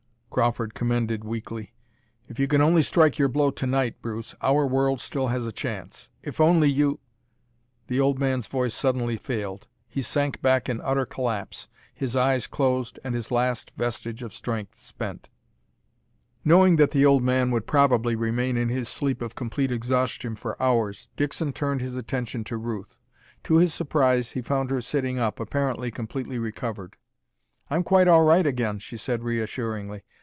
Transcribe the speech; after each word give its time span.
Crawford 0.33 0.73
commended 0.73 1.25
weakly. 1.25 1.73
"If 2.29 2.39
you 2.39 2.47
can 2.47 2.61
only 2.61 2.83
strike 2.83 3.19
your 3.19 3.27
blow 3.27 3.51
to 3.51 3.67
night, 3.67 4.01
Bruce, 4.01 4.33
our 4.41 4.65
world 4.65 5.01
still 5.01 5.27
has 5.27 5.45
a 5.45 5.51
chance. 5.51 6.07
If 6.23 6.39
only 6.39 6.69
you" 6.69 7.01
The 7.89 7.99
old 7.99 8.17
man's 8.17 8.47
voice 8.47 8.73
suddenly 8.73 9.17
failed. 9.17 9.67
He 9.89 10.01
sank 10.01 10.41
back 10.41 10.69
in 10.69 10.79
utter 10.79 11.05
collapse, 11.05 11.67
his 11.93 12.15
eyes 12.15 12.47
closed 12.47 12.97
and 13.03 13.13
his 13.13 13.29
last 13.29 13.73
vestige 13.75 14.23
of 14.23 14.33
strength 14.33 14.79
spent. 14.79 15.27
Knowing 16.45 16.77
that 16.77 16.91
the 16.91 17.05
old 17.05 17.23
man 17.23 17.51
would 17.51 17.67
probably 17.67 18.15
remain 18.15 18.55
in 18.55 18.69
his 18.69 18.87
sleep 18.87 19.21
of 19.21 19.35
complete 19.35 19.69
exhaustion 19.69 20.37
for 20.37 20.59
hours, 20.63 21.09
Dixon 21.17 21.51
turned 21.51 21.81
his 21.81 21.97
attention 21.97 22.45
to 22.45 22.55
Ruth. 22.55 22.97
To 23.43 23.57
his 23.57 23.73
surprise, 23.73 24.31
he 24.31 24.41
found 24.41 24.71
her 24.71 24.79
sitting 24.79 25.19
up, 25.19 25.41
apparently 25.41 25.91
completely 25.91 26.39
recovered. 26.39 26.95
"I'm 27.69 27.83
quite 27.83 28.07
all 28.07 28.23
right 28.23 28.47
again," 28.47 28.79
she 28.79 28.95
said 28.95 29.23
reassuringly. 29.23 30.03